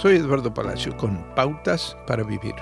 Soy 0.00 0.16
Eduardo 0.16 0.54
Palacio 0.54 0.96
con 0.96 1.22
Pautas 1.34 1.94
para 2.06 2.22
Vivir. 2.22 2.54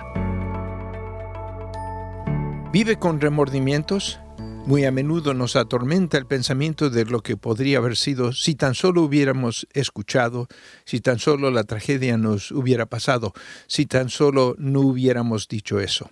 ¿Vive 2.72 2.99
con 2.99 3.21
remordimientos? 3.21 4.19
Muy 4.67 4.85
a 4.85 4.91
menudo 4.91 5.35
nos 5.35 5.54
atormenta 5.54 6.19
el 6.19 6.27
pensamiento 6.27 6.90
de 6.90 7.04
lo 7.04 7.22
que 7.22 7.37
podría 7.37 7.79
haber 7.79 7.96
sido 7.96 8.32
si 8.32 8.56
tan 8.56 8.74
solo 8.74 9.03
hubiéramos 9.03 9.69
escuchado, 9.72 10.48
si 10.85 10.98
tan 10.98 11.21
solo 11.21 11.53
la 11.53 11.63
tragedia 11.63 12.17
nos 12.17 12.51
hubiera 12.51 12.87
pasado, 12.87 13.33
si 13.69 13.87
tan 13.87 14.09
solo 14.09 14.57
no 14.59 14.81
hubiéramos 14.81 15.47
dicho 15.47 15.79
eso. 15.79 16.11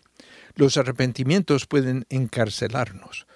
Los 0.55 0.77
arrepentimientos 0.77 1.67
pueden 1.67 2.07
encarcelarnos. 2.09 3.27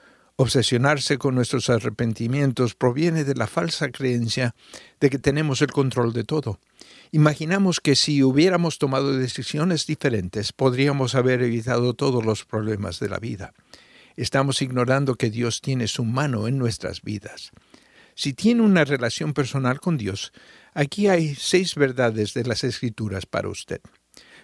Obsesionarse 0.43 1.19
con 1.19 1.35
nuestros 1.35 1.69
arrepentimientos 1.69 2.75
proviene 2.75 3.25
de 3.25 3.35
la 3.35 3.47
falsa 3.47 3.91
creencia 3.91 4.55
de 4.99 5.11
que 5.11 5.19
tenemos 5.19 5.61
el 5.61 5.71
control 5.71 6.15
de 6.15 6.25
todo. 6.25 6.59
Imaginamos 7.13 7.79
que 7.79 7.95
si 7.95 8.23
hubiéramos 8.23 8.79
tomado 8.79 9.15
decisiones 9.19 9.85
diferentes 9.85 10.55
podríamos 10.55 11.15
haber 11.15 11.43
evitado 11.43 11.93
todos 11.93 12.25
los 12.25 12.47
problemas 12.47 13.01
de 13.01 13.11
la 13.11 13.19
vida. 13.19 13.53
Estamos 14.17 14.63
ignorando 14.63 15.17
que 15.17 15.29
Dios 15.29 15.61
tiene 15.61 15.87
su 15.89 16.07
mano 16.07 16.49
en 16.49 16.57
nuestras 16.57 17.03
vidas. 17.03 17.51
Si 18.15 18.33
tiene 18.33 18.63
una 18.63 18.87
relación 18.87 19.35
personal 19.35 19.79
con 19.79 19.99
Dios, 19.99 20.33
aquí 20.73 21.09
hay 21.09 21.35
seis 21.35 21.75
verdades 21.75 22.33
de 22.33 22.45
las 22.45 22.65
Escrituras 22.65 23.27
para 23.27 23.51
usted. 23.51 23.83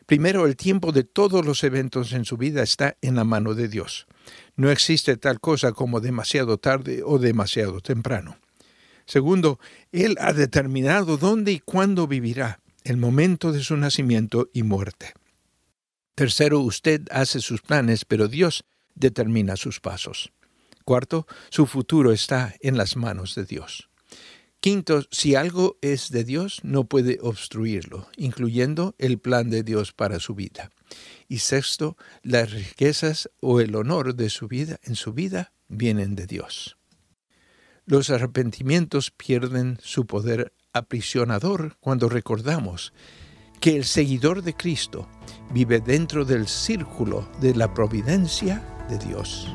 Primero, 0.05 0.45
el 0.45 0.57
tiempo 0.57 0.93
de 0.93 1.05
todos 1.05 1.47
los 1.47 1.65
eventos 1.65 2.13
en 2.13 2.27
su 2.27 2.37
vida 2.37 2.63
está 2.63 2.99
en 3.01 3.17
la 3.17 3.25
mano 3.25 3.55
de 3.55 3.69
Dios. 3.69 4.07
No 4.57 4.71
existe 4.71 5.17
tal 5.17 5.41
cosa 5.41 5.73
como 5.73 6.01
demasiado 6.01 6.59
tarde 6.59 7.03
o 7.05 7.19
demasiado 7.19 7.81
temprano. 7.81 8.39
Segundo, 9.07 9.61
Él 9.93 10.17
ha 10.21 10.33
determinado 10.33 11.17
dónde 11.17 11.53
y 11.53 11.61
cuándo 11.61 12.07
vivirá, 12.07 12.61
el 12.83 12.97
momento 12.97 13.53
de 13.53 13.63
su 13.63 13.77
nacimiento 13.77 14.51
y 14.53 14.63
muerte. 14.63 15.15
Tercero, 16.15 16.61
usted 16.61 17.03
hace 17.11 17.41
sus 17.41 17.61
planes, 17.61 18.05
pero 18.05 18.27
Dios 18.29 18.65
determina 18.95 19.57
sus 19.57 19.81
pasos. 19.81 20.33
Cuarto, 20.85 21.27
su 21.51 21.67
futuro 21.67 22.13
está 22.13 22.55
en 22.61 22.77
las 22.77 22.97
manos 22.97 23.35
de 23.35 23.45
Dios. 23.45 23.89
Quinto, 24.61 25.03
si 25.11 25.35
algo 25.35 25.79
es 25.81 26.11
de 26.11 26.25
Dios, 26.25 26.61
no 26.63 26.85
puede 26.85 27.19
obstruirlo, 27.23 28.09
incluyendo 28.17 28.95
el 28.99 29.19
plan 29.19 29.51
de 29.51 29.63
Dios 29.63 29.93
para 29.93 30.19
su 30.19 30.35
vida. 30.35 30.71
Y 31.29 31.39
sexto, 31.39 31.97
las 32.23 32.51
riquezas 32.51 33.31
o 33.41 33.61
el 33.61 33.77
honor 33.77 34.15
de 34.15 34.31
su 34.31 34.49
vida 34.49 34.79
en 34.83 34.97
su 34.97 35.13
vida 35.13 35.53
vienen 35.69 36.17
de 36.17 36.27
Dios. 36.27 36.77
Los 37.85 38.11
arrepentimientos 38.11 39.13
pierden 39.13 39.79
su 39.81 40.07
poder 40.07 40.53
aprisionador 40.73 41.77
cuando 41.81 42.09
recordamos 42.09 42.93
que 43.61 43.77
el 43.77 43.85
seguidor 43.85 44.43
de 44.43 44.55
Cristo 44.55 45.09
vive 45.53 45.81
dentro 45.81 46.25
del 46.25 46.49
círculo 46.49 47.29
de 47.41 47.55
la 47.55 47.73
providencia 47.73 48.63
de 48.89 48.99
Dios. 48.99 49.55